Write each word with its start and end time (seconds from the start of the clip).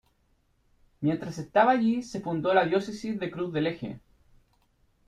Mientras 1.01 1.37
estaba 1.37 1.73
allí 1.73 2.01
se 2.01 2.21
fundó 2.21 2.55
la 2.55 2.65
diócesis 2.65 3.19
de 3.19 3.29
Cruz 3.29 3.53
del 3.53 3.67
Eje. 3.67 3.99